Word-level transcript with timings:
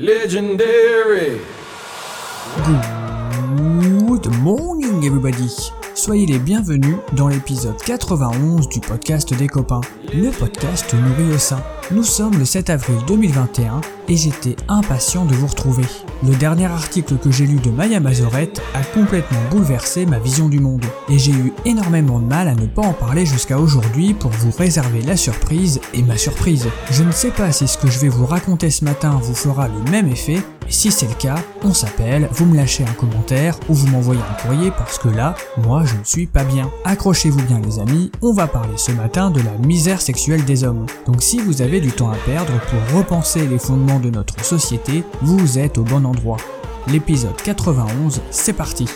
Legendary. 0.00 1.40
Good 4.06 4.32
morning 4.42 5.04
everybody 5.04 5.48
Soyez 5.96 6.26
les 6.26 6.38
bienvenus 6.38 6.94
dans 7.14 7.26
l'épisode 7.26 7.76
91 7.84 8.68
du 8.68 8.78
podcast 8.78 9.34
des 9.34 9.48
copains, 9.48 9.80
le 10.14 10.30
podcast 10.30 10.94
nourri 10.94 11.34
au 11.34 11.38
sein. 11.38 11.60
Nous 11.90 12.04
sommes 12.04 12.38
le 12.38 12.44
7 12.44 12.68
avril 12.68 12.98
2021 13.06 13.80
et 14.08 14.16
j'étais 14.16 14.56
impatient 14.68 15.24
de 15.24 15.34
vous 15.34 15.46
retrouver. 15.46 15.84
Le 16.22 16.34
dernier 16.36 16.66
article 16.66 17.16
que 17.16 17.30
j'ai 17.30 17.46
lu 17.46 17.56
de 17.56 17.70
Maya 17.70 17.98
Mazorette 17.98 18.60
a 18.74 18.82
complètement 18.82 19.38
bouleversé 19.50 20.04
ma 20.04 20.18
vision 20.18 20.50
du 20.50 20.60
monde 20.60 20.84
et 21.08 21.18
j'ai 21.18 21.32
eu 21.32 21.52
énormément 21.64 22.20
de 22.20 22.26
mal 22.26 22.46
à 22.48 22.54
ne 22.54 22.66
pas 22.66 22.82
en 22.82 22.92
parler 22.92 23.24
jusqu'à 23.24 23.58
aujourd'hui 23.58 24.12
pour 24.12 24.30
vous 24.32 24.50
réserver 24.50 25.00
la 25.00 25.16
surprise 25.16 25.80
et 25.94 26.02
ma 26.02 26.18
surprise. 26.18 26.68
Je 26.90 27.04
ne 27.04 27.12
sais 27.12 27.30
pas 27.30 27.52
si 27.52 27.66
ce 27.66 27.78
que 27.78 27.88
je 27.88 27.98
vais 28.00 28.08
vous 28.08 28.26
raconter 28.26 28.68
ce 28.68 28.84
matin 28.84 29.18
vous 29.22 29.34
fera 29.34 29.68
le 29.68 29.90
même 29.90 30.08
effet, 30.08 30.42
et 30.68 30.72
si 30.72 30.90
c'est 30.90 31.08
le 31.08 31.14
cas, 31.14 31.36
on 31.62 31.72
s'appelle, 31.72 32.28
vous 32.30 32.44
me 32.44 32.54
lâchez 32.54 32.84
un 32.84 32.92
commentaire 32.92 33.58
ou 33.70 33.74
vous 33.74 33.86
m'envoyez 33.86 34.20
un 34.20 34.42
courrier 34.42 34.70
parce 34.70 34.98
que 34.98 35.08
là, 35.08 35.34
moi 35.56 35.84
je 35.86 35.96
ne 35.96 36.04
suis 36.04 36.26
pas 36.26 36.44
bien. 36.44 36.70
Accrochez-vous 36.84 37.42
bien 37.44 37.60
les 37.64 37.78
amis, 37.78 38.10
on 38.20 38.34
va 38.34 38.46
parler 38.46 38.76
ce 38.76 38.92
matin 38.92 39.30
de 39.30 39.40
la 39.40 39.52
misère 39.66 40.02
sexuelle 40.02 40.44
des 40.44 40.64
hommes. 40.64 40.84
Donc 41.06 41.22
si 41.22 41.38
vous 41.38 41.62
avez 41.62 41.77
du 41.80 41.90
temps 41.92 42.10
à 42.10 42.16
perdre 42.16 42.52
pour 42.70 42.98
repenser 42.98 43.46
les 43.46 43.58
fondements 43.58 44.00
de 44.00 44.10
notre 44.10 44.44
société, 44.44 45.04
vous 45.22 45.58
êtes 45.58 45.78
au 45.78 45.82
bon 45.82 46.04
endroit. 46.04 46.38
L'épisode 46.86 47.36
91, 47.42 48.20
c'est 48.30 48.52
parti. 48.52 48.86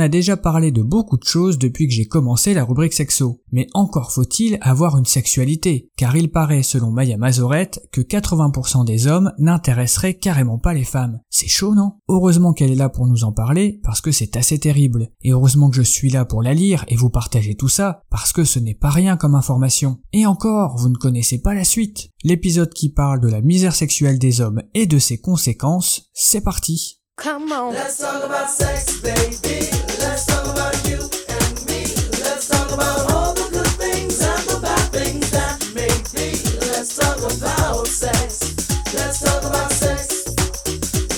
A 0.00 0.08
déjà 0.08 0.36
parlé 0.36 0.72
de 0.72 0.82
beaucoup 0.82 1.16
de 1.16 1.24
choses 1.24 1.58
depuis 1.58 1.86
que 1.86 1.94
j'ai 1.94 2.06
commencé 2.06 2.54
la 2.54 2.64
rubrique 2.64 2.92
sexo, 2.92 3.40
mais 3.52 3.68
encore 3.74 4.10
faut-il 4.10 4.58
avoir 4.60 4.98
une 4.98 5.04
sexualité, 5.04 5.88
car 5.96 6.16
il 6.16 6.30
paraît 6.30 6.64
selon 6.64 6.90
Maya 6.90 7.16
Mazorette 7.16 7.80
que 7.92 8.00
80% 8.00 8.84
des 8.84 9.06
hommes 9.06 9.32
n'intéresseraient 9.38 10.14
carrément 10.14 10.58
pas 10.58 10.74
les 10.74 10.84
femmes. 10.84 11.20
C'est 11.30 11.46
chaud 11.46 11.74
non? 11.74 11.92
Heureusement 12.08 12.52
qu'elle 12.52 12.72
est 12.72 12.76
là 12.76 12.88
pour 12.88 13.06
nous 13.06 13.24
en 13.24 13.32
parler, 13.32 13.80
parce 13.84 14.00
que 14.00 14.10
c'est 14.10 14.36
assez 14.36 14.58
terrible, 14.58 15.10
et 15.22 15.30
heureusement 15.30 15.70
que 15.70 15.76
je 15.76 15.82
suis 15.82 16.10
là 16.10 16.24
pour 16.24 16.42
la 16.42 16.54
lire 16.54 16.84
et 16.88 16.96
vous 16.96 17.10
partager 17.10 17.54
tout 17.54 17.68
ça, 17.68 18.02
parce 18.10 18.32
que 18.32 18.44
ce 18.44 18.58
n'est 18.58 18.74
pas 18.74 18.90
rien 18.90 19.16
comme 19.16 19.34
information. 19.34 19.98
Et 20.12 20.26
encore, 20.26 20.76
vous 20.76 20.88
ne 20.88 20.96
connaissez 20.96 21.40
pas 21.40 21.54
la 21.54 21.64
suite. 21.64 22.10
L'épisode 22.24 22.72
qui 22.72 22.88
parle 22.88 23.20
de 23.20 23.28
la 23.28 23.40
misère 23.40 23.74
sexuelle 23.74 24.18
des 24.18 24.40
hommes 24.40 24.62
et 24.74 24.86
de 24.86 24.98
ses 24.98 25.18
conséquences, 25.18 26.10
c'est 26.12 26.42
parti. 26.42 26.99
Come 27.20 27.52
on. 27.52 27.74
Let's 27.74 27.98
talk 27.98 28.24
about 28.24 28.48
sex, 28.48 28.98
baby. 29.02 29.68
Let's 30.00 30.24
talk 30.24 30.46
about 30.46 30.72
you 30.88 30.96
and 31.28 31.52
me. 31.68 31.84
Let's 32.24 32.48
talk 32.48 32.72
about 32.72 33.12
all 33.12 33.34
the 33.34 33.46
good 33.52 33.66
things 33.76 34.22
and 34.22 34.42
the 34.48 34.58
bad 34.62 34.88
things 34.90 35.30
that 35.30 35.60
make 35.74 36.00
me. 36.16 36.32
Let's 36.72 36.96
talk 36.96 37.18
about 37.18 37.86
sex. 37.86 38.56
Let's 38.94 39.20
talk 39.20 39.42
about 39.44 39.70
sex. 39.70 40.32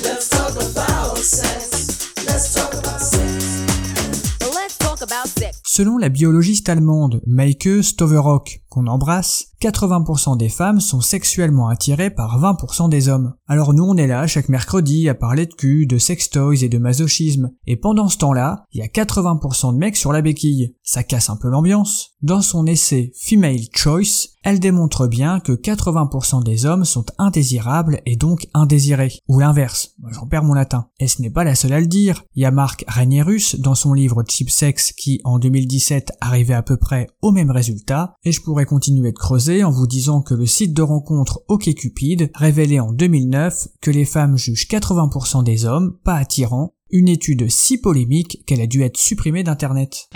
Let's 0.02 0.28
talk 0.28 0.56
about 0.56 1.18
sex. 1.18 2.10
Let's 2.26 2.52
talk 2.52 2.72
about 2.74 3.00
sex. 3.00 4.50
Let's 4.50 4.78
talk 4.78 5.02
about 5.02 5.28
sex. 5.28 5.60
Selon 5.62 6.00
la 6.00 6.10
biologiste 6.10 6.72
allemande 6.72 7.20
Maike 7.26 7.82
Stoverock, 7.82 8.48
qu'on 8.72 8.86
embrasse, 8.86 9.48
80% 9.60 10.38
des 10.38 10.48
femmes 10.48 10.80
sont 10.80 11.02
sexuellement 11.02 11.68
attirées 11.68 12.10
par 12.10 12.40
20% 12.40 12.88
des 12.88 13.10
hommes. 13.10 13.34
Alors 13.46 13.74
nous 13.74 13.84
on 13.84 13.96
est 13.96 14.06
là 14.06 14.26
chaque 14.26 14.48
mercredi 14.48 15.10
à 15.10 15.14
parler 15.14 15.44
de 15.44 15.52
cul, 15.52 15.86
de 15.86 15.98
sextoys 15.98 16.64
et 16.64 16.70
de 16.70 16.78
masochisme, 16.78 17.50
et 17.66 17.76
pendant 17.76 18.08
ce 18.08 18.16
temps-là, 18.16 18.64
il 18.72 18.80
y 18.80 18.82
a 18.82 18.86
80% 18.86 19.74
de 19.74 19.78
mecs 19.78 19.96
sur 19.96 20.12
la 20.12 20.22
béquille. 20.22 20.74
Ça 20.82 21.04
casse 21.04 21.28
un 21.28 21.36
peu 21.36 21.48
l'ambiance. 21.48 22.12
Dans 22.22 22.40
son 22.40 22.66
essai 22.66 23.12
Female 23.20 23.60
Choice, 23.74 24.28
elle 24.42 24.58
démontre 24.58 25.06
bien 25.06 25.38
que 25.38 25.52
80% 25.52 26.42
des 26.42 26.66
hommes 26.66 26.84
sont 26.84 27.06
indésirables 27.18 28.00
et 28.06 28.16
donc 28.16 28.46
indésirés. 28.54 29.12
Ou 29.28 29.38
l'inverse, 29.38 29.94
j'en 30.10 30.26
perds 30.26 30.44
mon 30.44 30.54
latin. 30.54 30.86
Et 30.98 31.08
ce 31.08 31.20
n'est 31.20 31.30
pas 31.30 31.44
la 31.44 31.54
seule 31.54 31.72
à 31.72 31.80
le 31.80 31.86
dire. 31.86 32.24
Il 32.34 32.42
y 32.42 32.46
a 32.46 32.50
Marc 32.50 32.84
Rainierus 32.88 33.56
dans 33.60 33.74
son 33.74 33.92
livre 33.92 34.24
Cheap 34.28 34.50
Sex 34.50 34.92
qui 34.92 35.20
en 35.24 35.38
2017 35.38 36.12
arrivait 36.20 36.54
à 36.54 36.62
peu 36.62 36.76
près 36.76 37.08
au 37.22 37.30
même 37.32 37.50
résultat, 37.50 38.14
et 38.24 38.32
je 38.32 38.40
pourrais 38.40 38.61
continuer 38.64 39.12
de 39.12 39.18
creuser 39.18 39.64
en 39.64 39.70
vous 39.70 39.86
disant 39.86 40.22
que 40.22 40.34
le 40.34 40.46
site 40.46 40.74
de 40.74 40.82
rencontre 40.82 41.42
OkCupid 41.48 42.30
révélait 42.34 42.80
en 42.80 42.92
2009 42.92 43.68
que 43.80 43.90
les 43.90 44.04
femmes 44.04 44.36
jugent 44.36 44.68
80% 44.68 45.44
des 45.44 45.64
hommes 45.64 45.96
pas 46.04 46.16
attirants, 46.16 46.74
une 46.90 47.08
étude 47.08 47.50
si 47.50 47.78
polémique 47.78 48.44
qu'elle 48.46 48.60
a 48.60 48.66
dû 48.66 48.82
être 48.82 48.98
supprimée 48.98 49.42
d'internet. 49.42 50.08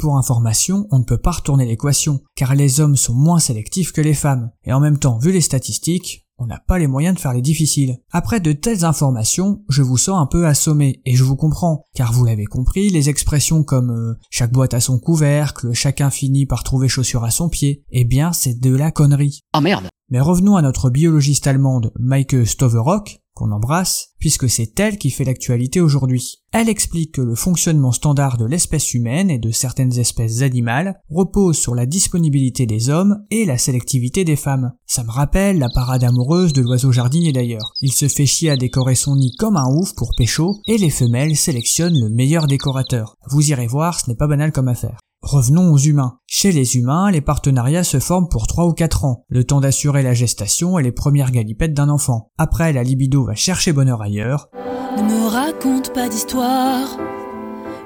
Pour 0.00 0.16
information, 0.16 0.86
on 0.90 0.98
ne 0.98 1.04
peut 1.04 1.18
pas 1.18 1.30
retourner 1.30 1.66
l'équation, 1.66 2.20
car 2.34 2.54
les 2.54 2.80
hommes 2.80 2.96
sont 2.96 3.14
moins 3.14 3.38
sélectifs 3.38 3.92
que 3.92 4.00
les 4.00 4.14
femmes. 4.14 4.50
Et 4.64 4.72
en 4.72 4.80
même 4.80 4.98
temps, 4.98 5.18
vu 5.18 5.30
les 5.30 5.42
statistiques, 5.42 6.26
on 6.38 6.46
n'a 6.46 6.58
pas 6.58 6.78
les 6.78 6.86
moyens 6.86 7.14
de 7.14 7.20
faire 7.20 7.34
les 7.34 7.42
difficiles. 7.42 7.98
Après 8.10 8.40
de 8.40 8.52
telles 8.52 8.86
informations, 8.86 9.62
je 9.68 9.82
vous 9.82 9.98
sens 9.98 10.18
un 10.18 10.26
peu 10.26 10.46
assommé, 10.46 11.02
et 11.04 11.14
je 11.14 11.22
vous 11.22 11.36
comprends, 11.36 11.84
car 11.94 12.14
vous 12.14 12.24
l'avez 12.24 12.46
compris, 12.46 12.88
les 12.88 13.10
expressions 13.10 13.62
comme 13.62 13.90
euh, 13.90 14.14
chaque 14.30 14.52
boîte 14.52 14.72
a 14.72 14.80
son 14.80 14.98
couvercle, 14.98 15.72
chacun 15.74 16.08
finit 16.08 16.46
par 16.46 16.64
trouver 16.64 16.88
chaussure 16.88 17.24
à 17.24 17.30
son 17.30 17.50
pied, 17.50 17.84
eh 17.90 18.04
bien 18.04 18.32
c'est 18.32 18.58
de 18.58 18.74
la 18.74 18.90
connerie. 18.90 19.40
Oh 19.54 19.60
merde 19.60 19.88
Mais 20.08 20.20
revenons 20.20 20.56
à 20.56 20.62
notre 20.62 20.88
biologiste 20.88 21.46
allemande 21.46 21.92
Maike 21.98 22.46
Stoverock, 22.46 23.19
embrasse, 23.44 24.10
puisque 24.18 24.48
c'est 24.48 24.78
elle 24.78 24.98
qui 24.98 25.10
fait 25.10 25.24
l'actualité 25.24 25.80
aujourd'hui. 25.80 26.42
Elle 26.52 26.68
explique 26.68 27.14
que 27.14 27.20
le 27.20 27.34
fonctionnement 27.34 27.92
standard 27.92 28.36
de 28.36 28.44
l'espèce 28.44 28.94
humaine 28.94 29.30
et 29.30 29.38
de 29.38 29.50
certaines 29.50 29.98
espèces 29.98 30.42
animales 30.42 31.00
repose 31.08 31.56
sur 31.56 31.74
la 31.74 31.86
disponibilité 31.86 32.66
des 32.66 32.90
hommes 32.90 33.24
et 33.30 33.44
la 33.44 33.58
sélectivité 33.58 34.24
des 34.24 34.36
femmes. 34.36 34.72
Ça 34.86 35.04
me 35.04 35.10
rappelle 35.10 35.58
la 35.58 35.68
parade 35.72 36.04
amoureuse 36.04 36.52
de 36.52 36.62
l'oiseau 36.62 36.92
jardinier 36.92 37.32
d'ailleurs. 37.32 37.72
Il 37.80 37.92
se 37.92 38.08
fait 38.08 38.26
chier 38.26 38.50
à 38.50 38.56
décorer 38.56 38.94
son 38.94 39.16
nid 39.16 39.34
comme 39.38 39.56
un 39.56 39.66
ouf 39.80 39.94
pour 39.94 40.10
pécho, 40.16 40.60
et 40.66 40.78
les 40.78 40.90
femelles 40.90 41.36
sélectionnent 41.36 41.98
le 41.98 42.10
meilleur 42.10 42.46
décorateur. 42.46 43.16
Vous 43.30 43.50
irez 43.50 43.66
voir, 43.66 44.00
ce 44.00 44.10
n'est 44.10 44.16
pas 44.16 44.28
banal 44.28 44.52
comme 44.52 44.68
affaire. 44.68 44.98
Revenons 45.22 45.70
aux 45.72 45.78
humains. 45.78 46.18
Chez 46.26 46.50
les 46.50 46.76
humains, 46.76 47.10
les 47.10 47.20
partenariats 47.20 47.84
se 47.84 48.00
forment 48.00 48.28
pour 48.28 48.46
3 48.46 48.64
ou 48.64 48.72
4 48.72 49.04
ans, 49.04 49.24
le 49.28 49.44
temps 49.44 49.60
d'assurer 49.60 50.02
la 50.02 50.14
gestation 50.14 50.78
et 50.78 50.82
les 50.82 50.92
premières 50.92 51.30
galipettes 51.30 51.74
d'un 51.74 51.90
enfant. 51.90 52.30
Après, 52.38 52.72
la 52.72 52.82
libido 52.82 53.24
va 53.24 53.34
chercher 53.34 53.74
bonheur 53.74 54.00
ailleurs, 54.00 54.48
Ne 54.96 55.02
me 55.02 55.28
raconte 55.28 55.92
pas 55.92 56.08
d'histoire. 56.08 56.96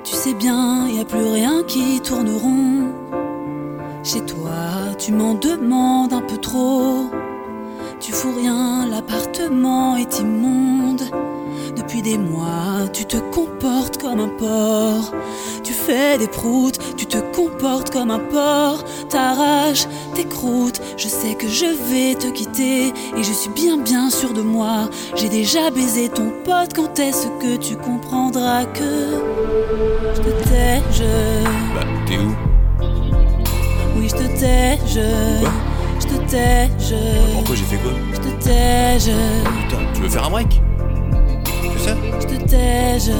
Tu 0.04 0.14
sais 0.14 0.34
bien, 0.34 0.86
y 0.86 1.00
a 1.00 1.04
plus 1.04 1.26
rien 1.26 1.64
qui 1.66 2.00
tourne 2.00 2.30
rond. 2.30 2.92
Chez 4.04 4.20
toi, 4.20 4.94
tu 4.96 5.12
m'en 5.12 5.34
demandes 5.34 6.12
un 6.12 6.22
peu 6.22 6.36
trop. 6.36 7.10
Tu 8.00 8.12
fous 8.12 8.34
rien, 8.36 8.86
l'appartement 8.86 9.96
est 9.96 10.20
immonde. 10.20 11.02
Depuis 11.76 12.02
des 12.02 12.18
mois, 12.18 12.88
tu 12.92 13.04
te 13.04 13.16
comportes 13.16 14.00
comme 14.00 14.20
un 14.20 14.28
porc. 14.28 15.12
Tu 15.64 15.72
fais 15.72 16.18
des 16.18 16.28
proutes, 16.28 16.78
tu 16.96 17.06
te 17.06 17.18
comportes 17.34 17.90
comme 17.90 18.10
un 18.10 18.18
porc. 18.18 18.84
T'arraches 19.08 19.86
tes 20.14 20.24
croûtes, 20.24 20.80
je 20.96 21.08
sais 21.08 21.34
que 21.34 21.48
je 21.48 21.66
vais 21.66 22.14
te 22.14 22.28
quitter. 22.28 22.88
Et 23.16 23.22
je 23.22 23.32
suis 23.32 23.50
bien 23.50 23.76
bien 23.78 24.08
sûr 24.10 24.32
de 24.32 24.42
moi. 24.42 24.88
J'ai 25.16 25.28
déjà 25.28 25.70
baisé 25.70 26.08
ton 26.08 26.32
pote, 26.44 26.74
quand 26.74 26.98
est-ce 26.98 27.26
que 27.40 27.56
tu 27.56 27.76
comprendras 27.76 28.64
que 28.66 29.20
je 30.14 30.20
te 30.20 30.48
tais, 30.48 30.82
je. 30.92 31.44
Bah, 31.74 31.86
t'es 32.06 32.18
où? 32.18 32.34
Oui, 33.96 34.08
je 34.08 34.14
te 34.14 34.38
tais, 34.38 34.78
je. 34.86 35.40
Quoi? 35.40 35.52
Je 36.00 36.06
te 36.06 36.30
tais, 36.30 36.70
je. 36.78 37.32
Pourquoi 37.34 37.56
j'ai 37.56 37.64
fait 37.64 37.76
quoi? 37.78 37.92
Je 38.12 38.18
te 38.18 38.44
tais, 38.44 38.98
je. 39.00 39.12
Putain, 39.62 39.82
tu 39.92 40.00
veux 40.02 40.08
faire 40.08 40.24
un 40.24 40.30
break? 40.30 40.60
Ça? 41.84 41.96
Je 42.20 42.26
te 42.26 42.44
tais, 42.48 42.98
je. 43.00 43.12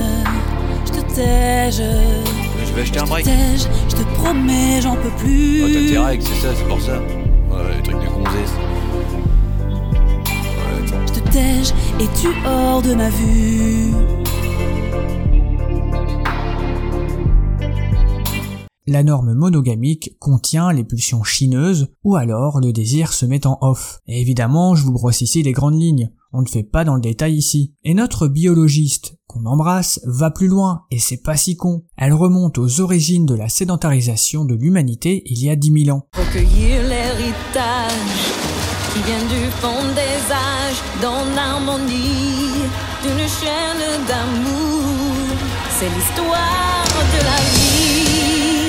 Je 0.87 0.93
te 0.93 1.15
tais, 1.15 1.71
je. 1.71 1.91
Je 2.67 2.73
vais 2.75 2.83
acheter 2.83 2.99
un 2.99 3.05
Je 3.05 3.07
te 3.07 3.11
break. 3.11 3.25
tais, 3.25 3.57
je. 3.57 3.67
Je 3.91 3.97
te 3.97 4.03
promets, 4.15 4.81
j'en 4.83 4.95
peux 4.97 5.09
Oh, 5.15 5.19
plus. 5.19 5.61
t'as 5.73 5.89
tes 5.93 5.99
règles, 5.99 6.23
c'est 6.25 6.47
ça, 6.47 6.55
c'est 6.57 6.69
pour 6.69 6.81
ça. 6.81 6.99
Ouais, 6.99 7.77
les 7.77 7.83
trucs 7.83 7.97
de 8.03 8.09
gonzesse. 8.09 8.55
Ouais. 10.59 10.99
Je 11.07 11.13
te 11.13 11.29
tais, 11.31 11.65
je. 11.65 11.73
et 12.05 12.09
tu 12.21 12.29
hors 12.47 12.83
de 12.83 12.95
ma 12.95 13.09
vue. 13.11 13.93
La 18.87 19.03
norme 19.03 19.33
monogamique 19.33 20.11
contient 20.19 20.71
les 20.71 20.85
pulsions 20.85 21.23
chineuses 21.25 21.89
ou 22.05 22.17
alors 22.17 22.61
le 22.61 22.71
désir 22.71 23.15
se 23.15 23.25
met 23.25 23.47
en 23.47 23.57
off. 23.63 24.01
Et 24.07 24.21
évidemment, 24.21 24.75
je 24.75 24.85
vous 24.85 24.93
brosse 24.93 25.23
ici 25.23 25.43
les 25.43 25.53
grandes 25.53 25.81
lignes. 25.81 26.11
On 26.37 26.43
ne 26.43 26.49
fait 26.49 26.65
pas 26.65 26.83
dans 26.83 26.97
le 26.97 27.01
détail 27.01 27.37
ici. 27.37 27.75
Et 27.85 27.95
notre 27.95 28.27
biologiste, 28.27 29.17
qu'on 29.29 29.47
embrasse, 29.47 30.01
va 30.05 30.33
plus 30.33 30.49
loin, 30.49 30.83
et 30.91 30.99
c'est 30.99 31.23
pas 31.23 31.37
si 31.37 31.57
con. 31.57 31.85
Elle 31.97 32.13
remonte 32.13 32.59
aux 32.59 32.81
origines 32.81 33.25
de 33.25 33.37
la 33.37 33.49
sédentarisation 33.49 34.45
de 34.45 34.57
l'humanité 34.57 35.23
il 35.27 35.45
y 35.45 35.49
a 35.49 35.55
10 35.55 35.85
000 35.85 35.97
ans. 35.97 36.09
Recueillir 36.13 36.83
l'héritage 36.83 37.93
qui 38.93 39.03
vient 39.03 39.29
du 39.29 39.49
fond 39.61 39.85
des 39.95 40.33
âges 40.33 40.83
dans 41.01 41.25
l'harmonie 41.37 42.67
d'une 43.05 43.29
chaîne 43.29 44.05
d'amour. 44.09 45.15
C'est 45.79 45.89
l'histoire 45.89 46.85
de 47.13 47.25
la 47.25 47.37
vie. 47.55 48.64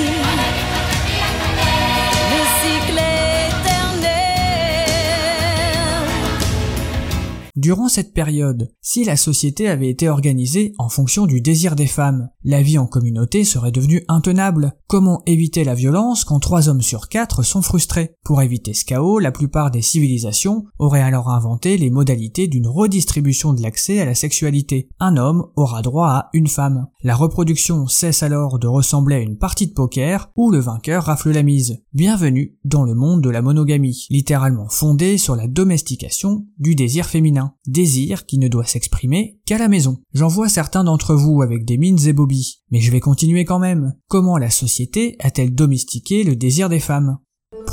Durant 7.56 7.88
cette 7.88 8.12
période, 8.12 8.68
si 8.82 9.02
la 9.04 9.16
société 9.16 9.66
avait 9.66 9.88
été 9.88 10.10
organisée 10.10 10.74
en 10.76 10.90
fonction 10.90 11.24
du 11.24 11.40
désir 11.40 11.74
des 11.74 11.86
femmes, 11.86 12.28
la 12.44 12.60
vie 12.60 12.76
en 12.76 12.86
communauté 12.86 13.44
serait 13.44 13.72
devenue 13.72 14.04
intenable. 14.08 14.74
Comment 14.88 15.22
éviter 15.24 15.64
la 15.64 15.74
violence 15.74 16.26
quand 16.26 16.38
trois 16.38 16.68
hommes 16.68 16.82
sur 16.82 17.08
quatre 17.08 17.42
sont 17.42 17.62
frustrés? 17.62 18.14
Pour 18.24 18.42
éviter 18.42 18.74
ce 18.74 18.84
chaos, 18.84 19.20
la 19.20 19.32
plupart 19.32 19.70
des 19.70 19.80
civilisations 19.80 20.66
auraient 20.78 21.00
alors 21.00 21.30
inventé 21.30 21.78
les 21.78 21.88
modalités 21.88 22.46
d'une 22.46 22.66
redistribution 22.66 23.54
de 23.54 23.62
l'accès 23.62 24.00
à 24.00 24.04
la 24.04 24.14
sexualité. 24.14 24.90
Un 25.00 25.16
homme 25.16 25.46
aura 25.56 25.80
droit 25.80 26.08
à 26.08 26.28
une 26.34 26.48
femme. 26.48 26.88
La 27.02 27.14
reproduction 27.14 27.86
cesse 27.86 28.22
alors 28.22 28.58
de 28.58 28.66
ressembler 28.66 29.16
à 29.16 29.20
une 29.20 29.38
partie 29.38 29.66
de 29.66 29.72
poker 29.72 30.30
où 30.36 30.50
le 30.50 30.58
vainqueur 30.58 31.04
rafle 31.04 31.30
la 31.30 31.42
mise. 31.42 31.78
Bienvenue 31.94 32.58
dans 32.66 32.82
le 32.82 32.94
monde 32.94 33.22
de 33.22 33.30
la 33.30 33.40
monogamie, 33.40 34.06
littéralement 34.10 34.68
fondée 34.68 35.16
sur 35.16 35.36
la 35.36 35.48
domestication 35.48 36.44
du 36.58 36.74
désir 36.74 37.06
féminin. 37.06 37.45
Désir 37.66 38.26
qui 38.26 38.38
ne 38.38 38.48
doit 38.48 38.66
s'exprimer 38.66 39.40
qu'à 39.46 39.58
la 39.58 39.68
maison. 39.68 39.98
J'en 40.12 40.28
vois 40.28 40.48
certains 40.48 40.84
d'entre 40.84 41.14
vous 41.14 41.42
avec 41.42 41.64
des 41.64 41.78
mines 41.78 42.06
et 42.06 42.12
bobies, 42.12 42.62
mais 42.70 42.80
je 42.80 42.90
vais 42.90 43.00
continuer 43.00 43.44
quand 43.44 43.58
même. 43.58 43.94
Comment 44.08 44.38
la 44.38 44.50
société 44.50 45.16
a-t-elle 45.20 45.54
domestiqué 45.54 46.24
le 46.24 46.36
désir 46.36 46.68
des 46.68 46.80
femmes? 46.80 47.18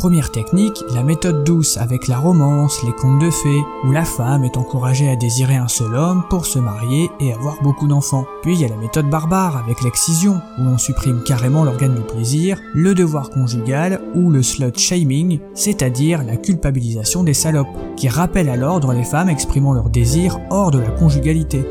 Première 0.03 0.31
technique, 0.31 0.83
la 0.93 1.01
méthode 1.01 1.43
douce 1.43 1.77
avec 1.77 2.07
la 2.07 2.19
romance, 2.19 2.83
les 2.83 2.91
contes 2.91 3.21
de 3.21 3.31
fées, 3.31 3.63
où 3.85 3.91
la 3.91 4.05
femme 4.05 4.43
est 4.43 4.57
encouragée 4.57 5.09
à 5.09 5.15
désirer 5.15 5.55
un 5.55 5.67
seul 5.67 5.95
homme 5.95 6.23
pour 6.29 6.45
se 6.45 6.59
marier 6.59 7.09
et 7.19 7.33
avoir 7.33 7.55
beaucoup 7.63 7.87
d'enfants. 7.87 8.25
Puis 8.43 8.53
il 8.53 8.61
y 8.61 8.65
a 8.65 8.67
la 8.67 8.75
méthode 8.75 9.09
barbare 9.09 9.57
avec 9.57 9.81
l'excision, 9.81 10.41
où 10.59 10.61
on 10.63 10.77
supprime 10.77 11.23
carrément 11.23 11.63
l'organe 11.63 11.95
du 11.95 12.01
plaisir, 12.01 12.59
le 12.75 12.93
devoir 12.93 13.29
conjugal 13.29 14.01
ou 14.13 14.29
le 14.29 14.43
slut 14.43 14.77
shaming, 14.77 15.39
c'est-à-dire 15.55 16.23
la 16.23 16.37
culpabilisation 16.37 17.23
des 17.23 17.33
salopes, 17.33 17.95
qui 17.95 18.09
rappelle 18.09 18.49
à 18.49 18.57
l'ordre 18.57 18.93
les 18.93 19.05
femmes 19.05 19.29
exprimant 19.29 19.73
leur 19.73 19.89
désir 19.89 20.39
hors 20.51 20.69
de 20.69 20.79
la 20.79 20.91
conjugalité. 20.91 21.65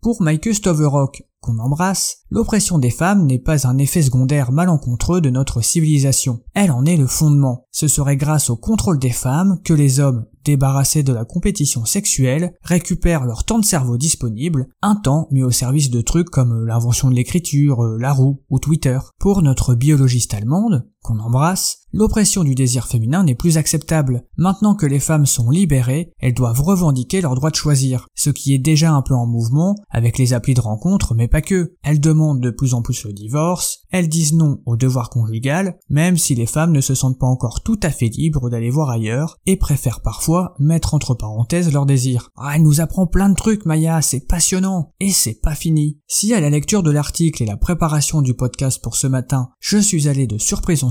Pour 0.00 0.22
Maike 0.22 0.54
Stoverock, 0.54 1.24
embrasse, 1.58 2.18
l'oppression 2.30 2.78
des 2.78 2.90
femmes 2.90 3.26
n'est 3.26 3.38
pas 3.38 3.66
un 3.66 3.78
effet 3.78 4.02
secondaire 4.02 4.52
malencontreux 4.52 5.20
de 5.20 5.30
notre 5.30 5.62
civilisation. 5.62 6.40
Elle 6.54 6.70
en 6.70 6.84
est 6.84 6.96
le 6.96 7.06
fondement. 7.06 7.66
Ce 7.70 7.88
serait 7.88 8.16
grâce 8.16 8.50
au 8.50 8.56
contrôle 8.56 8.98
des 8.98 9.10
femmes 9.10 9.60
que 9.64 9.72
les 9.72 10.00
hommes, 10.00 10.26
débarrassés 10.44 11.02
de 11.02 11.12
la 11.12 11.24
compétition 11.24 11.84
sexuelle, 11.84 12.54
récupèrent 12.62 13.24
leur 13.24 13.44
temps 13.44 13.58
de 13.58 13.64
cerveau 13.64 13.96
disponible, 13.96 14.68
un 14.82 14.96
temps 14.96 15.28
mis 15.30 15.42
au 15.42 15.50
service 15.50 15.90
de 15.90 16.00
trucs 16.00 16.30
comme 16.30 16.64
l'invention 16.64 17.10
de 17.10 17.14
l'écriture, 17.14 17.82
la 17.82 18.12
roue 18.12 18.42
ou 18.50 18.58
Twitter. 18.58 18.98
Pour 19.18 19.42
notre 19.42 19.74
biologiste 19.74 20.34
allemande, 20.34 20.86
qu'on 21.02 21.18
embrasse, 21.20 21.78
l'oppression 21.92 22.44
du 22.44 22.54
désir 22.54 22.86
féminin 22.86 23.24
n'est 23.24 23.34
plus 23.34 23.56
acceptable. 23.56 24.24
Maintenant 24.36 24.74
que 24.74 24.86
les 24.86 25.00
femmes 25.00 25.26
sont 25.26 25.50
libérées, 25.50 26.12
elles 26.18 26.34
doivent 26.34 26.60
revendiquer 26.60 27.20
leur 27.20 27.34
droit 27.34 27.50
de 27.50 27.56
choisir, 27.56 28.06
ce 28.14 28.30
qui 28.30 28.54
est 28.54 28.58
déjà 28.58 28.92
un 28.92 29.02
peu 29.02 29.14
en 29.14 29.26
mouvement 29.26 29.74
avec 29.90 30.18
les 30.18 30.32
applis 30.32 30.54
de 30.54 30.60
rencontre, 30.60 31.14
mais 31.14 31.28
pas 31.28 31.40
que. 31.40 31.74
Elles 31.82 32.00
demandent 32.00 32.42
de 32.42 32.50
plus 32.50 32.74
en 32.74 32.82
plus 32.82 33.04
le 33.04 33.12
divorce, 33.12 33.80
elles 33.90 34.08
disent 34.08 34.34
non 34.34 34.58
au 34.66 34.76
devoir 34.76 35.10
conjugal, 35.10 35.78
même 35.88 36.18
si 36.18 36.34
les 36.34 36.46
femmes 36.46 36.72
ne 36.72 36.80
se 36.80 36.94
sentent 36.94 37.18
pas 37.18 37.26
encore 37.26 37.62
tout 37.62 37.80
à 37.82 37.90
fait 37.90 38.08
libres 38.08 38.50
d'aller 38.50 38.70
voir 38.70 38.90
ailleurs, 38.90 39.36
et 39.46 39.56
préfèrent 39.56 40.02
parfois 40.02 40.54
mettre 40.58 40.94
entre 40.94 41.14
parenthèses 41.14 41.72
leur 41.72 41.86
désir. 41.86 42.30
Ah, 42.36 42.52
elle 42.54 42.62
nous 42.62 42.80
apprend 42.80 43.06
plein 43.06 43.28
de 43.28 43.34
trucs, 43.34 43.64
Maya, 43.64 44.02
c'est 44.02 44.26
passionnant. 44.26 44.92
Et 45.00 45.10
c'est 45.10 45.40
pas 45.40 45.54
fini. 45.54 45.98
Si 46.06 46.34
à 46.34 46.40
la 46.40 46.50
lecture 46.50 46.82
de 46.82 46.90
l'article 46.90 47.42
et 47.42 47.46
la 47.46 47.56
préparation 47.56 48.22
du 48.22 48.34
podcast 48.34 48.82
pour 48.82 48.96
ce 48.96 49.06
matin, 49.06 49.50
je 49.60 49.78
suis 49.78 50.08
allé 50.08 50.26
de 50.26 50.38
surprise 50.38 50.84
en 50.84 50.90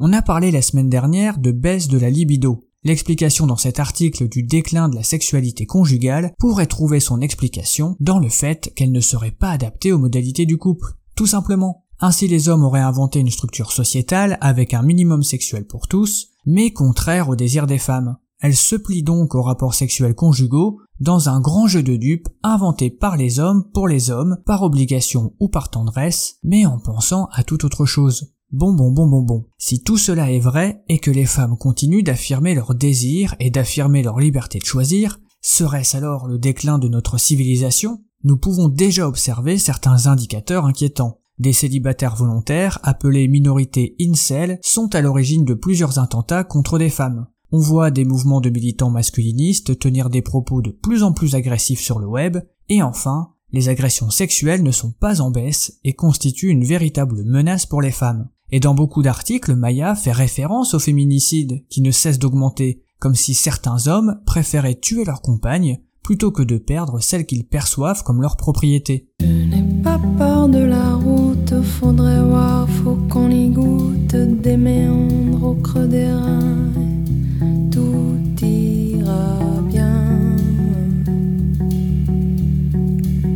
On 0.00 0.12
a 0.12 0.22
parlé 0.22 0.50
la 0.50 0.62
semaine 0.62 0.88
dernière 0.88 1.38
de 1.38 1.52
baisse 1.52 1.88
de 1.88 1.98
la 1.98 2.08
libido. 2.08 2.66
L'explication 2.84 3.46
dans 3.46 3.56
cet 3.56 3.78
article 3.78 4.28
du 4.28 4.42
déclin 4.42 4.88
de 4.88 4.96
la 4.96 5.02
sexualité 5.02 5.66
conjugale 5.66 6.32
pourrait 6.38 6.66
trouver 6.66 7.00
son 7.00 7.20
explication 7.20 7.96
dans 8.00 8.18
le 8.18 8.30
fait 8.30 8.72
qu'elle 8.74 8.92
ne 8.92 9.00
serait 9.00 9.30
pas 9.30 9.50
adaptée 9.50 9.92
aux 9.92 9.98
modalités 9.98 10.46
du 10.46 10.56
couple. 10.56 10.94
Tout 11.16 11.26
simplement. 11.26 11.84
Ainsi 11.98 12.28
les 12.28 12.48
hommes 12.48 12.64
auraient 12.64 12.80
inventé 12.80 13.20
une 13.20 13.30
structure 13.30 13.72
sociétale 13.72 14.38
avec 14.40 14.72
un 14.72 14.82
minimum 14.82 15.22
sexuel 15.22 15.66
pour 15.66 15.86
tous, 15.86 16.28
mais 16.46 16.72
contraire 16.72 17.28
au 17.28 17.36
désir 17.36 17.66
des 17.66 17.76
femmes. 17.76 18.16
Elle 18.40 18.56
se 18.56 18.74
plie 18.74 19.02
donc 19.02 19.34
aux 19.34 19.42
rapports 19.42 19.74
sexuels 19.74 20.14
conjugaux 20.14 20.80
dans 20.98 21.28
un 21.28 21.40
grand 21.40 21.66
jeu 21.66 21.82
de 21.82 21.96
dupes 21.96 22.28
inventé 22.42 22.90
par 22.90 23.16
les 23.16 23.38
hommes 23.38 23.64
pour 23.72 23.86
les 23.86 24.10
hommes, 24.10 24.38
par 24.46 24.62
obligation 24.62 25.34
ou 25.40 25.48
par 25.48 25.70
tendresse, 25.70 26.36
mais 26.42 26.64
en 26.64 26.78
pensant 26.78 27.28
à 27.32 27.44
toute 27.44 27.64
autre 27.64 27.84
chose. 27.84 28.32
Bon 28.50 28.72
bon 28.72 28.90
bon 28.90 29.06
bon 29.06 29.22
bon. 29.22 29.46
Si 29.58 29.82
tout 29.82 29.98
cela 29.98 30.32
est 30.32 30.40
vrai 30.40 30.82
et 30.88 30.98
que 30.98 31.10
les 31.10 31.26
femmes 31.26 31.56
continuent 31.56 32.02
d'affirmer 32.02 32.54
leur 32.54 32.74
désir 32.74 33.36
et 33.38 33.50
d'affirmer 33.50 34.02
leur 34.02 34.18
liberté 34.18 34.58
de 34.58 34.64
choisir, 34.64 35.20
serait-ce 35.42 35.96
alors 35.96 36.26
le 36.26 36.38
déclin 36.38 36.78
de 36.78 36.88
notre 36.88 37.18
civilisation? 37.18 38.02
Nous 38.24 38.36
pouvons 38.36 38.68
déjà 38.68 39.06
observer 39.06 39.56
certains 39.56 40.06
indicateurs 40.06 40.66
inquiétants. 40.66 41.20
Des 41.38 41.52
célibataires 41.52 42.16
volontaires, 42.16 42.78
appelés 42.82 43.28
minorités 43.28 43.96
incel, 44.00 44.58
sont 44.62 44.94
à 44.94 45.00
l'origine 45.00 45.44
de 45.44 45.54
plusieurs 45.54 45.98
attentats 45.98 46.44
contre 46.44 46.78
des 46.78 46.90
femmes. 46.90 47.26
On 47.52 47.58
voit 47.58 47.90
des 47.90 48.04
mouvements 48.04 48.40
de 48.40 48.50
militants 48.50 48.90
masculinistes 48.90 49.78
tenir 49.78 50.08
des 50.08 50.22
propos 50.22 50.62
de 50.62 50.70
plus 50.70 51.02
en 51.02 51.12
plus 51.12 51.34
agressifs 51.34 51.80
sur 51.80 51.98
le 51.98 52.06
web, 52.06 52.38
et 52.68 52.82
enfin, 52.82 53.30
les 53.52 53.68
agressions 53.68 54.10
sexuelles 54.10 54.62
ne 54.62 54.70
sont 54.70 54.92
pas 54.92 55.20
en 55.20 55.30
baisse 55.30 55.78
et 55.82 55.92
constituent 55.92 56.50
une 56.50 56.64
véritable 56.64 57.24
menace 57.24 57.66
pour 57.66 57.82
les 57.82 57.90
femmes. 57.90 58.28
Et 58.52 58.60
dans 58.60 58.74
beaucoup 58.74 59.02
d'articles, 59.02 59.54
Maya 59.54 59.94
fait 59.94 60.12
référence 60.12 60.74
au 60.74 60.78
féminicide, 60.78 61.64
qui 61.68 61.82
ne 61.82 61.90
cesse 61.90 62.18
d'augmenter, 62.18 62.82
comme 63.00 63.14
si 63.14 63.34
certains 63.34 63.88
hommes 63.88 64.20
préféraient 64.26 64.78
tuer 64.78 65.04
leur 65.04 65.22
compagne 65.22 65.80
plutôt 66.02 66.30
que 66.30 66.42
de 66.42 66.58
perdre 66.58 67.00
celle 67.00 67.26
qu'ils 67.26 67.46
perçoivent 67.46 68.02
comme 68.02 68.22
leur 68.22 68.36
propriété. 68.36 69.08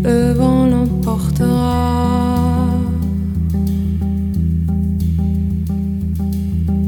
le 0.04 0.32
vent 0.34 0.66
l'emportera. 0.66 2.68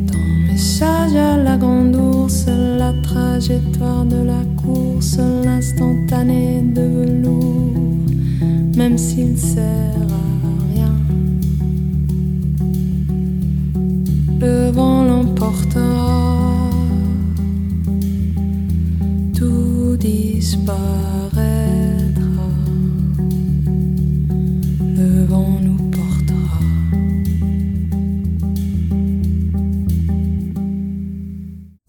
Ton 0.07 0.19
message 0.47 1.17
à 1.17 1.37
la 1.39 1.57
grande 1.57 1.97
ours, 1.97 2.45
la 2.47 2.93
trajectoire 3.03 4.05
de 4.05 4.23
la 4.23 4.45
course, 4.63 5.19
l'instantané 5.45 6.61
de 6.61 6.83
velours, 6.83 7.73
même 8.77 8.99
s'il 8.99 9.33
ne 9.33 9.37
sert 9.37 10.11
à 10.21 10.75
rien. 10.75 10.95
Le 14.41 14.71
vent 14.71 15.05
l'emportera, 15.05 16.71
tout 19.35 19.97
disparaît. 19.97 21.16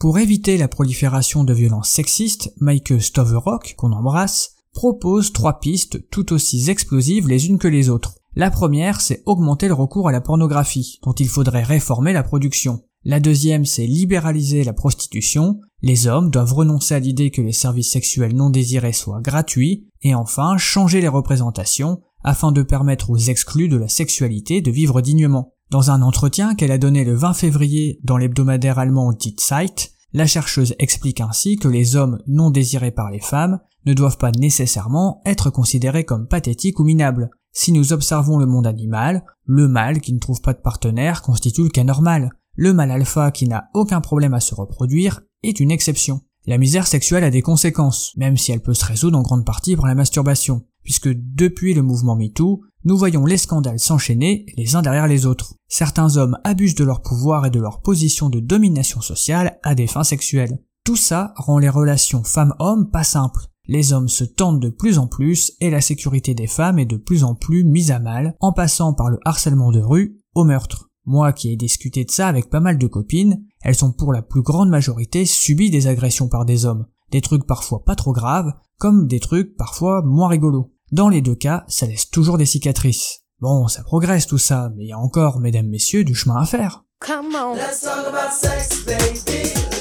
Pour 0.07 0.19
éviter 0.19 0.55
la 0.57 0.69
prolifération 0.69 1.43
de 1.43 1.51
violences 1.53 1.89
sexistes, 1.89 2.53
Mike 2.61 3.01
Stoverock, 3.01 3.75
qu'on 3.75 3.91
embrasse, 3.91 4.53
propose 4.71 5.33
trois 5.33 5.59
pistes 5.59 6.09
tout 6.11 6.31
aussi 6.31 6.69
explosives 6.69 7.27
les 7.27 7.47
unes 7.47 7.57
que 7.57 7.67
les 7.67 7.89
autres. 7.89 8.15
La 8.33 8.49
première, 8.49 9.01
c'est 9.01 9.21
augmenter 9.25 9.67
le 9.67 9.73
recours 9.73 10.07
à 10.07 10.13
la 10.13 10.21
pornographie, 10.21 11.01
dont 11.03 11.11
il 11.11 11.27
faudrait 11.27 11.63
réformer 11.63 12.13
la 12.13 12.23
production. 12.23 12.83
La 13.03 13.19
deuxième, 13.19 13.65
c'est 13.65 13.85
libéraliser 13.85 14.63
la 14.63 14.71
prostitution. 14.71 15.59
Les 15.81 16.07
hommes 16.07 16.29
doivent 16.29 16.53
renoncer 16.53 16.95
à 16.95 16.99
l'idée 16.99 17.29
que 17.29 17.41
les 17.41 17.51
services 17.51 17.91
sexuels 17.91 18.33
non 18.33 18.49
désirés 18.49 18.93
soient 18.93 19.19
gratuits. 19.19 19.89
Et 20.03 20.15
enfin, 20.15 20.57
changer 20.57 21.01
les 21.01 21.09
représentations 21.09 21.99
afin 22.23 22.53
de 22.53 22.61
permettre 22.61 23.09
aux 23.09 23.17
exclus 23.17 23.67
de 23.67 23.75
la 23.75 23.89
sexualité 23.89 24.61
de 24.61 24.71
vivre 24.71 25.01
dignement. 25.01 25.51
Dans 25.69 25.91
un 25.91 26.01
entretien 26.01 26.55
qu'elle 26.55 26.71
a 26.71 26.77
donné 26.77 27.03
le 27.03 27.13
20 27.13 27.33
février 27.33 27.99
dans 28.05 28.15
l'hebdomadaire 28.15 28.79
allemand 28.79 29.11
Die 29.11 29.35
Zeit, 29.37 29.91
la 30.13 30.25
chercheuse 30.25 30.75
explique 30.79 31.21
ainsi 31.21 31.57
que 31.57 31.67
les 31.67 31.95
hommes 31.95 32.19
non 32.27 32.49
désirés 32.49 32.91
par 32.91 33.11
les 33.11 33.19
femmes 33.19 33.59
ne 33.85 33.93
doivent 33.93 34.17
pas 34.17 34.31
nécessairement 34.31 35.21
être 35.25 35.49
considérés 35.49 36.05
comme 36.05 36.27
pathétiques 36.27 36.79
ou 36.79 36.83
minables. 36.83 37.29
Si 37.51 37.71
nous 37.71 37.93
observons 37.93 38.37
le 38.37 38.45
monde 38.45 38.67
animal, 38.67 39.25
le 39.45 39.67
mâle 39.67 40.01
qui 40.01 40.13
ne 40.13 40.19
trouve 40.19 40.41
pas 40.41 40.53
de 40.53 40.61
partenaire 40.61 41.21
constitue 41.21 41.63
le 41.63 41.69
cas 41.69 41.83
normal. 41.83 42.31
Le 42.55 42.73
mâle 42.73 42.91
alpha 42.91 43.31
qui 43.31 43.47
n'a 43.47 43.69
aucun 43.73 44.01
problème 44.01 44.33
à 44.33 44.39
se 44.39 44.55
reproduire 44.55 45.21
est 45.43 45.59
une 45.59 45.71
exception. 45.71 46.21
La 46.45 46.57
misère 46.57 46.87
sexuelle 46.87 47.25
a 47.25 47.29
des 47.29 47.41
conséquences, 47.41 48.13
même 48.15 48.37
si 48.37 48.51
elle 48.51 48.61
peut 48.61 48.73
se 48.73 48.85
résoudre 48.85 49.19
en 49.19 49.21
grande 49.21 49.45
partie 49.45 49.75
par 49.75 49.87
la 49.87 49.95
masturbation, 49.95 50.63
puisque 50.83 51.09
depuis 51.09 51.73
le 51.73 51.81
mouvement 51.81 52.15
MeToo, 52.15 52.61
nous 52.87 52.97
voyons 52.97 53.25
les 53.25 53.37
scandales 53.37 53.79
s'enchaîner 53.79 54.45
les 54.55 54.77
uns 54.77 54.81
derrière 54.81 55.07
les 55.07 55.25
autres. 55.25 55.55
Certains 55.67 56.15
hommes 56.15 56.37
abusent 56.45 56.73
de 56.73 56.85
leur 56.85 57.01
pouvoir 57.01 57.45
et 57.45 57.49
de 57.49 57.59
leur 57.59 57.81
position 57.81 58.29
de 58.29 58.39
domination 58.39 59.01
sociale 59.01 59.59
à 59.61 59.75
des 59.75 59.87
fins 59.87 60.05
sexuelles. 60.05 60.57
Tout 60.85 60.95
ça 60.95 61.33
rend 61.35 61.59
les 61.59 61.67
relations 61.67 62.23
femmes-hommes 62.23 62.89
pas 62.89 63.03
simples. 63.03 63.47
Les 63.67 63.91
hommes 63.91 64.07
se 64.07 64.23
tentent 64.23 64.61
de 64.61 64.69
plus 64.69 64.99
en 64.99 65.07
plus 65.07 65.51
et 65.59 65.69
la 65.69 65.81
sécurité 65.81 66.33
des 66.33 66.47
femmes 66.47 66.79
est 66.79 66.85
de 66.85 66.95
plus 66.95 67.25
en 67.25 67.35
plus 67.35 67.65
mise 67.65 67.91
à 67.91 67.99
mal 67.99 68.35
en 68.39 68.53
passant 68.53 68.93
par 68.93 69.09
le 69.09 69.19
harcèlement 69.25 69.73
de 69.73 69.81
rue 69.81 70.21
au 70.33 70.45
meurtre. 70.45 70.89
Moi 71.03 71.33
qui 71.33 71.51
ai 71.51 71.57
discuté 71.57 72.05
de 72.05 72.11
ça 72.11 72.29
avec 72.29 72.49
pas 72.49 72.61
mal 72.61 72.77
de 72.77 72.87
copines, 72.87 73.43
elles 73.63 73.75
sont 73.75 73.91
pour 73.91 74.13
la 74.13 74.21
plus 74.21 74.43
grande 74.43 74.69
majorité 74.69 75.25
subies 75.25 75.71
des 75.71 75.87
agressions 75.87 76.29
par 76.29 76.45
des 76.45 76.65
hommes. 76.65 76.85
Des 77.11 77.19
trucs 77.19 77.45
parfois 77.45 77.83
pas 77.83 77.95
trop 77.95 78.13
graves, 78.13 78.53
comme 78.77 79.07
des 79.07 79.19
trucs 79.19 79.57
parfois 79.57 80.01
moins 80.01 80.29
rigolos. 80.29 80.71
Dans 80.91 81.09
les 81.09 81.21
deux 81.21 81.35
cas, 81.35 81.65
ça 81.67 81.85
laisse 81.85 82.09
toujours 82.09 82.37
des 82.37 82.45
cicatrices. 82.45 83.19
Bon, 83.41 83.67
ça 83.67 83.83
progresse 83.83 84.25
tout 84.25 84.37
ça, 84.37 84.71
mais 84.75 84.85
il 84.85 84.87
y 84.87 84.93
a 84.93 84.97
encore, 84.97 85.39
mesdames, 85.41 85.67
messieurs, 85.67 86.05
du 86.05 86.15
chemin 86.15 86.37
à 86.37 86.45
faire. 86.45 86.85
Come 87.01 87.35
on. 87.35 87.55
Let's 87.55 87.81
talk 87.81 88.07
about 88.07 88.31
sex, 88.31 88.85
baby. 88.85 89.76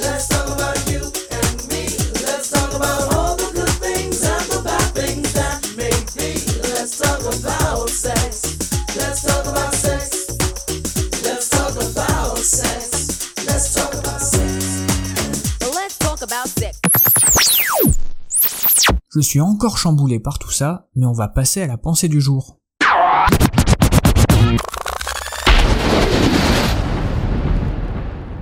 Je 19.17 19.23
suis 19.23 19.41
encore 19.41 19.79
chamboulé 19.79 20.21
par 20.21 20.39
tout 20.39 20.51
ça, 20.51 20.91
mais 20.95 21.07
on 21.07 21.15
va 21.15 21.27
passer 21.27 21.63
à 21.63 21.67
la 21.67 21.79
pensée 21.79 22.07
du 22.07 22.21
jour. 22.21 22.61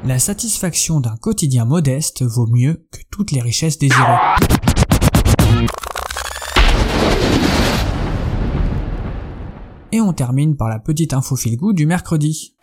La 0.05 0.19
satisfaction 0.19 0.99
d'un 0.99 1.17
quotidien 1.17 1.65
modeste 1.65 2.25
vaut 2.25 2.49
mieux 2.49 2.89
que 2.91 2.99
toutes 3.13 3.31
les 3.31 3.41
richesses 3.41 3.79
désirées. 3.79 4.19
Et 9.93 10.01
on 10.01 10.13
termine 10.13 10.57
par 10.57 10.69
la 10.69 10.81
petite 10.81 11.13
info 11.13 11.37
feel 11.37 11.57
du 11.73 11.87
mercredi. 11.87 12.57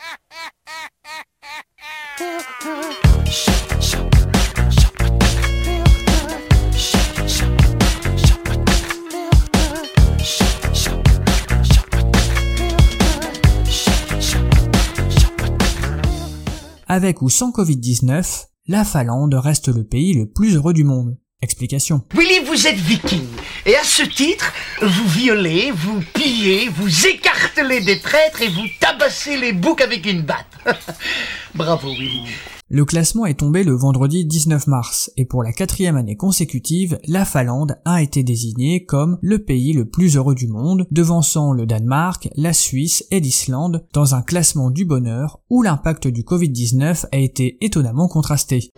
Avec 16.93 17.21
ou 17.21 17.29
sans 17.29 17.51
Covid-19, 17.51 18.48
la 18.67 18.83
Finlande 18.83 19.33
reste 19.33 19.69
le 19.69 19.86
pays 19.86 20.13
le 20.13 20.29
plus 20.29 20.57
heureux 20.57 20.74
du 20.74 20.83
monde. 20.83 21.17
Explication. 21.41 22.01
Willy, 22.13 22.43
vous 22.45 22.67
êtes 22.67 22.75
viking. 22.75 23.25
Et 23.65 23.77
à 23.77 23.83
ce 23.86 24.03
titre, 24.03 24.51
vous 24.81 25.07
violez, 25.07 25.71
vous 25.71 26.01
pillez, 26.13 26.67
vous 26.67 27.07
écartelez 27.07 27.79
des 27.79 28.01
traîtres 28.01 28.41
et 28.41 28.50
vous 28.50 28.67
tabassez 28.81 29.38
les 29.38 29.53
boucs 29.53 29.79
avec 29.79 30.05
une 30.05 30.24
batte. 30.24 30.51
Bravo, 31.55 31.93
Willy. 31.93 32.25
Le 32.74 32.86
classement 32.86 33.25
est 33.25 33.40
tombé 33.40 33.66
le 33.66 33.74
vendredi 33.74 34.24
19 34.24 34.68
mars, 34.68 35.12
et 35.18 35.25
pour 35.25 35.44
la 35.44 35.51
quatrième 35.51 35.98
année 35.98 36.16
consécutive, 36.16 36.98
la 37.06 37.25
Finlande 37.25 37.75
a 37.84 38.01
été 38.01 38.24
désignée 38.24 38.86
comme 38.86 39.18
le 39.22 39.44
pays 39.44 39.74
le 39.74 39.84
plus 39.84 40.16
heureux 40.16 40.36
du 40.36 40.48
monde, 40.48 40.88
devançant 40.90 41.51
le 41.51 41.66
Danemark, 41.66 42.30
la 42.38 42.54
Suisse 42.54 43.06
et 43.12 43.20
l'Islande 43.20 43.86
dans 43.92 44.16
un 44.16 44.22
classement 44.22 44.72
du 44.72 44.86
bonheur 44.86 45.42
où 45.50 45.63
l'impact 45.63 46.08
du 46.08 46.24
Covid-19 46.24 47.08
a 47.12 47.18
été 47.18 47.58
étonnamment 47.60 48.08
contrasté. 48.08 48.70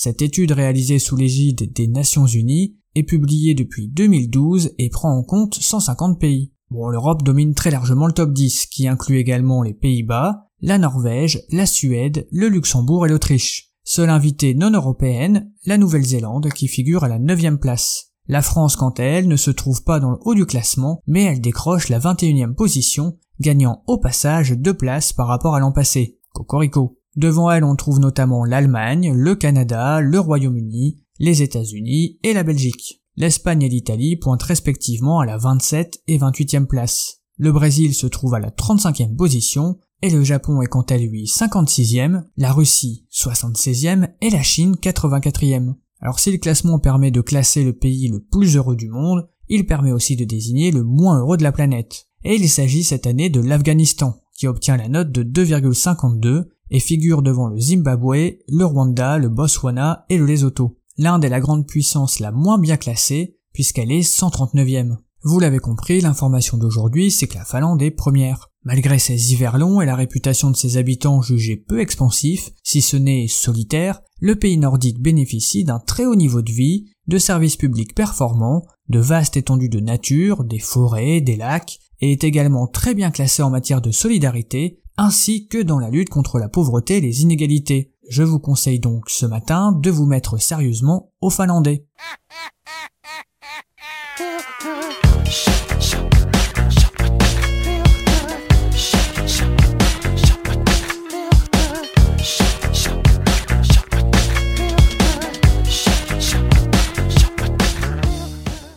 Cette 0.00 0.22
étude 0.22 0.52
réalisée 0.52 1.00
sous 1.00 1.16
l'égide 1.16 1.72
des 1.72 1.88
Nations 1.88 2.28
Unies 2.28 2.76
est 2.94 3.02
publiée 3.02 3.54
depuis 3.54 3.88
2012 3.88 4.70
et 4.78 4.90
prend 4.90 5.10
en 5.10 5.24
compte 5.24 5.56
150 5.56 6.20
pays. 6.20 6.52
Bon, 6.70 6.88
l'Europe 6.88 7.24
domine 7.24 7.52
très 7.52 7.72
largement 7.72 8.06
le 8.06 8.12
top 8.12 8.32
10, 8.32 8.66
qui 8.66 8.86
inclut 8.86 9.18
également 9.18 9.60
les 9.64 9.74
Pays-Bas, 9.74 10.46
la 10.60 10.78
Norvège, 10.78 11.42
la 11.50 11.66
Suède, 11.66 12.28
le 12.30 12.48
Luxembourg 12.48 13.06
et 13.06 13.08
l'Autriche. 13.08 13.72
Seule 13.82 14.10
invitée 14.10 14.54
non 14.54 14.70
européenne, 14.70 15.50
la 15.64 15.78
Nouvelle-Zélande, 15.78 16.50
qui 16.54 16.68
figure 16.68 17.02
à 17.02 17.08
la 17.08 17.18
9 17.18 17.58
place. 17.58 18.12
La 18.28 18.42
France, 18.42 18.76
quant 18.76 18.94
à 18.98 19.02
elle, 19.02 19.26
ne 19.26 19.34
se 19.34 19.50
trouve 19.50 19.82
pas 19.82 19.98
dans 19.98 20.12
le 20.12 20.18
haut 20.20 20.36
du 20.36 20.46
classement, 20.46 21.02
mais 21.08 21.24
elle 21.24 21.40
décroche 21.40 21.88
la 21.88 21.98
21e 21.98 22.54
position, 22.54 23.18
gagnant 23.40 23.82
au 23.88 23.98
passage 23.98 24.52
deux 24.52 24.74
places 24.74 25.12
par 25.12 25.26
rapport 25.26 25.56
à 25.56 25.58
l'an 25.58 25.72
passé. 25.72 26.20
Cocorico. 26.34 26.98
Devant 27.18 27.50
elle, 27.50 27.64
on 27.64 27.74
trouve 27.74 27.98
notamment 27.98 28.44
l'Allemagne, 28.44 29.12
le 29.12 29.34
Canada, 29.34 30.00
le 30.00 30.20
Royaume-Uni, 30.20 31.02
les 31.18 31.42
États-Unis 31.42 32.20
et 32.22 32.32
la 32.32 32.44
Belgique. 32.44 33.02
L'Espagne 33.16 33.62
et 33.62 33.68
l'Italie 33.68 34.14
pointent 34.14 34.44
respectivement 34.44 35.18
à 35.18 35.26
la 35.26 35.36
27 35.36 36.00
et 36.06 36.16
28e 36.16 36.66
place. 36.66 37.22
Le 37.36 37.50
Brésil 37.50 37.92
se 37.92 38.06
trouve 38.06 38.34
à 38.34 38.38
la 38.38 38.50
35e 38.50 39.16
position, 39.16 39.80
et 40.00 40.10
le 40.10 40.22
Japon 40.22 40.62
est 40.62 40.68
quant 40.68 40.82
à 40.82 40.96
lui 40.96 41.24
56e, 41.24 42.22
la 42.36 42.52
Russie 42.52 43.08
76e 43.12 44.10
et 44.20 44.30
la 44.30 44.44
Chine 44.44 44.76
84e. 44.80 45.74
Alors 46.00 46.20
si 46.20 46.30
le 46.30 46.38
classement 46.38 46.78
permet 46.78 47.10
de 47.10 47.20
classer 47.20 47.64
le 47.64 47.72
pays 47.72 48.06
le 48.06 48.20
plus 48.20 48.56
heureux 48.56 48.76
du 48.76 48.90
monde, 48.90 49.28
il 49.48 49.66
permet 49.66 49.90
aussi 49.90 50.14
de 50.14 50.24
désigner 50.24 50.70
le 50.70 50.84
moins 50.84 51.18
heureux 51.18 51.36
de 51.36 51.42
la 51.42 51.50
planète. 51.50 52.06
Et 52.22 52.36
il 52.36 52.48
s'agit 52.48 52.84
cette 52.84 53.08
année 53.08 53.28
de 53.28 53.40
l'Afghanistan, 53.40 54.14
qui 54.36 54.46
obtient 54.46 54.76
la 54.76 54.88
note 54.88 55.10
de 55.10 55.24
2,52 55.24 56.44
et 56.70 56.80
figurent 56.80 57.22
devant 57.22 57.48
le 57.48 57.58
Zimbabwe, 57.58 58.38
le 58.48 58.64
Rwanda, 58.64 59.18
le 59.18 59.28
Botswana 59.28 60.04
et 60.08 60.18
le 60.18 60.26
Lesotho. 60.26 60.78
L'Inde 60.96 61.24
est 61.24 61.28
la 61.28 61.40
grande 61.40 61.66
puissance 61.66 62.18
la 62.18 62.32
moins 62.32 62.58
bien 62.58 62.76
classée 62.76 63.36
puisqu'elle 63.52 63.92
est 63.92 64.00
139e. 64.00 64.96
Vous 65.22 65.40
l'avez 65.40 65.58
compris, 65.58 66.00
l'information 66.00 66.58
d'aujourd'hui, 66.58 67.10
c'est 67.10 67.26
que 67.26 67.34
la 67.34 67.44
Finlande 67.44 67.82
est 67.82 67.90
première. 67.90 68.50
Malgré 68.62 68.98
ses 68.98 69.32
hivers 69.32 69.58
longs 69.58 69.80
et 69.80 69.86
la 69.86 69.96
réputation 69.96 70.50
de 70.50 70.56
ses 70.56 70.76
habitants 70.76 71.22
jugés 71.22 71.56
peu 71.56 71.80
expansifs, 71.80 72.50
si 72.62 72.80
ce 72.82 72.96
n'est 72.96 73.26
solitaire, 73.26 74.00
le 74.20 74.36
pays 74.36 74.58
nordique 74.58 75.00
bénéficie 75.00 75.64
d'un 75.64 75.80
très 75.80 76.06
haut 76.06 76.14
niveau 76.14 76.42
de 76.42 76.52
vie, 76.52 76.86
de 77.08 77.18
services 77.18 77.56
publics 77.56 77.94
performants, 77.94 78.64
de 78.88 79.00
vastes 79.00 79.36
étendues 79.36 79.68
de 79.68 79.80
nature, 79.80 80.44
des 80.44 80.58
forêts, 80.58 81.20
des 81.20 81.36
lacs, 81.36 81.78
et 82.00 82.12
est 82.12 82.24
également 82.24 82.66
très 82.66 82.94
bien 82.94 83.10
classé 83.10 83.42
en 83.42 83.50
matière 83.50 83.80
de 83.80 83.90
solidarité, 83.90 84.80
ainsi 84.98 85.46
que 85.46 85.62
dans 85.62 85.78
la 85.78 85.90
lutte 85.90 86.10
contre 86.10 86.38
la 86.38 86.48
pauvreté 86.48 86.98
et 86.98 87.00
les 87.00 87.22
inégalités. 87.22 87.94
Je 88.10 88.24
vous 88.24 88.40
conseille 88.40 88.80
donc 88.80 89.08
ce 89.08 89.26
matin 89.26 89.72
de 89.72 89.90
vous 89.90 90.06
mettre 90.06 90.38
sérieusement 90.38 91.12
au 91.20 91.30
finlandais. 91.30 91.86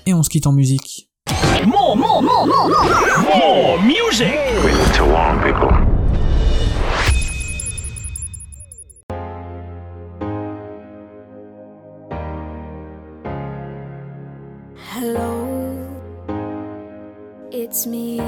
Et 0.05 0.13
on 0.13 0.23
se 0.23 0.29
quitte 0.29 0.45
en 0.45 0.51
musique. 0.51 1.09
More, 1.65 1.95
more, 1.95 2.21
more, 2.21 2.45
more, 2.45 2.69
more, 3.33 3.81
music. 3.81 4.27
We 4.63 4.73
people. 5.43 5.90
Hello, 15.01 15.49
it's 17.51 17.87
me. 17.87 18.19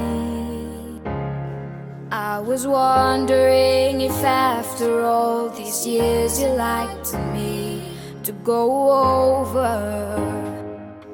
I 2.10 2.40
was 2.40 2.66
wondering 2.66 4.00
if 4.00 4.24
after 4.24 5.04
all 5.04 5.50
these 5.50 5.86
years 5.86 6.40
you 6.40 6.48
liked 6.48 7.14
me 7.32 7.94
to 8.24 8.32
go 8.42 8.90
over 8.90 9.70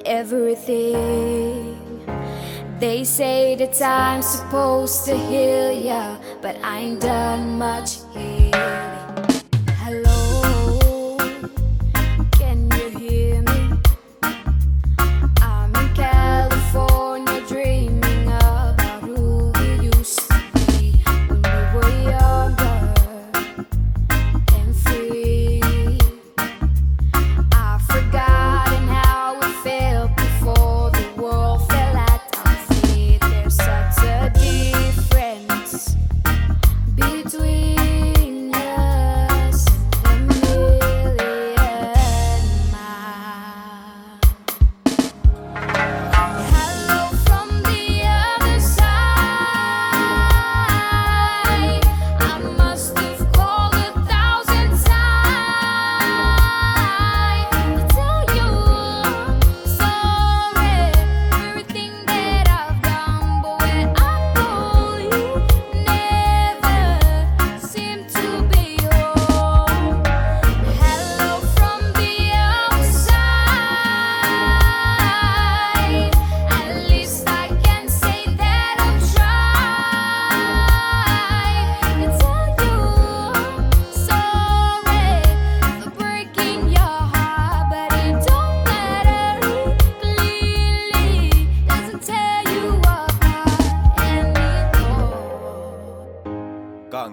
everything. 0.03 1.77
They 2.79 3.03
say 3.03 3.53
that 3.57 3.79
I'm 3.83 4.23
supposed 4.23 5.05
to 5.05 5.15
heal 5.15 5.71
ya, 5.73 6.17
but 6.41 6.57
I 6.63 6.79
ain't 6.79 7.01
done 7.01 7.59
much 7.59 8.00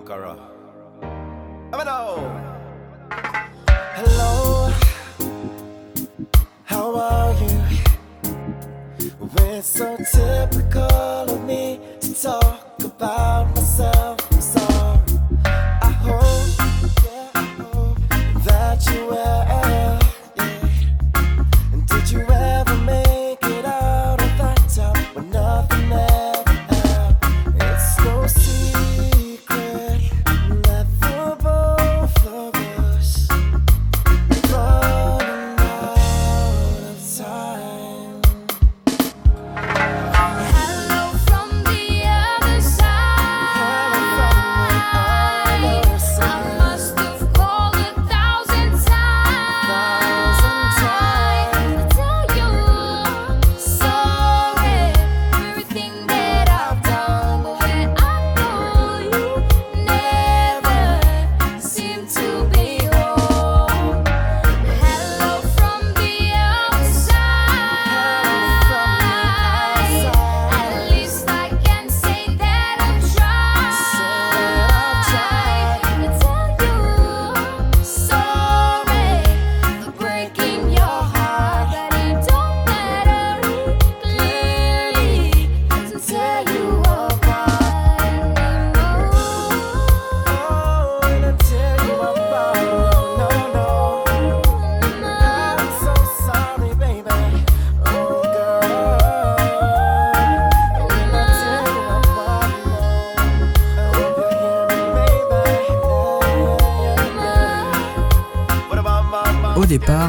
Akara. 0.09 0.35
Hello, 3.95 4.73
how 6.65 6.97
are 6.97 7.35
you? 7.43 7.61
We're 9.21 9.61
so 9.61 9.97
typical. 9.99 10.68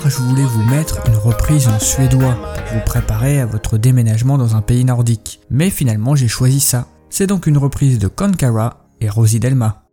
je 0.10 0.18
voulais 0.18 0.44
vous 0.44 0.64
mettre 0.64 1.00
une 1.08 1.16
reprise 1.16 1.68
en 1.68 1.80
suédois 1.80 2.36
pour 2.56 2.78
vous 2.78 2.84
préparer 2.86 3.40
à 3.40 3.46
votre 3.46 3.78
déménagement 3.78 4.40
dans 4.40 4.56
un 4.56 4.62
pays 4.62 4.84
nordique. 4.84 5.40
Mais 5.52 5.70
finalement, 5.70 6.16
j'ai 6.16 6.28
choisi 6.28 6.60
ça. 6.60 6.88
C'est 7.12 7.28
donc 7.28 7.46
une 7.46 7.58
reprise 7.58 8.00
de 8.00 8.08
Konkara 8.08 8.86
et 9.02 9.10
Rosie 9.10 9.40
Delma. 9.40 9.84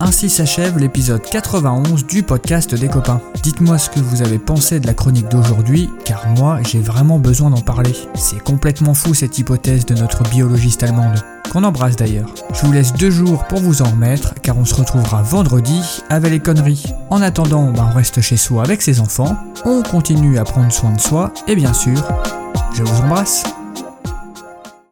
Ainsi 0.00 0.30
s'achève 0.30 0.78
l'épisode 0.78 1.22
91 1.22 2.06
du 2.06 2.22
podcast 2.22 2.72
des 2.72 2.86
copains. 2.86 3.20
Dites-moi 3.42 3.78
ce 3.78 3.90
que 3.90 3.98
vous 3.98 4.22
avez 4.22 4.38
pensé 4.38 4.78
de 4.78 4.86
la 4.86 4.94
chronique 4.94 5.28
d'aujourd'hui, 5.28 5.90
car 6.04 6.28
moi 6.36 6.60
j'ai 6.62 6.78
vraiment 6.78 7.18
besoin 7.18 7.50
d'en 7.50 7.60
parler. 7.60 7.92
C'est 8.14 8.38
complètement 8.38 8.94
fou 8.94 9.12
cette 9.12 9.38
hypothèse 9.38 9.86
de 9.86 9.96
notre 9.96 10.22
biologiste 10.22 10.84
allemande, 10.84 11.20
qu'on 11.50 11.64
embrasse 11.64 11.96
d'ailleurs. 11.96 12.32
Je 12.54 12.64
vous 12.64 12.72
laisse 12.72 12.92
deux 12.92 13.10
jours 13.10 13.44
pour 13.48 13.58
vous 13.58 13.82
en 13.82 13.90
remettre, 13.90 14.34
car 14.40 14.56
on 14.56 14.64
se 14.64 14.76
retrouvera 14.76 15.22
vendredi 15.22 15.82
avec 16.10 16.30
les 16.30 16.38
conneries. 16.38 16.94
En 17.10 17.20
attendant, 17.20 17.72
bah, 17.72 17.88
on 17.90 17.96
reste 17.96 18.20
chez 18.20 18.36
soi 18.36 18.62
avec 18.62 18.82
ses 18.82 19.00
enfants, 19.00 19.36
on 19.64 19.82
continue 19.82 20.38
à 20.38 20.44
prendre 20.44 20.70
soin 20.70 20.92
de 20.92 21.00
soi, 21.00 21.34
et 21.48 21.56
bien 21.56 21.72
sûr, 21.72 22.00
je 22.72 22.84
vous 22.84 23.00
embrasse. 23.02 23.42